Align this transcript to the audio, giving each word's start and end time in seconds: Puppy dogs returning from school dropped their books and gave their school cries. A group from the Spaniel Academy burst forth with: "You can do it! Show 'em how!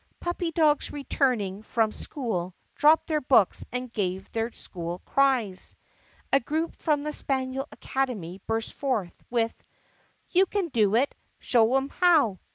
Puppy 0.19 0.51
dogs 0.51 0.91
returning 0.91 1.61
from 1.61 1.91
school 1.91 2.55
dropped 2.73 3.05
their 3.05 3.21
books 3.21 3.63
and 3.71 3.93
gave 3.93 4.31
their 4.31 4.51
school 4.51 4.97
cries. 5.05 5.75
A 6.33 6.39
group 6.39 6.75
from 6.81 7.03
the 7.03 7.13
Spaniel 7.13 7.67
Academy 7.71 8.41
burst 8.47 8.73
forth 8.73 9.15
with: 9.29 9.63
"You 10.31 10.47
can 10.47 10.69
do 10.69 10.95
it! 10.95 11.13
Show 11.37 11.75
'em 11.77 11.89
how! 11.89 12.39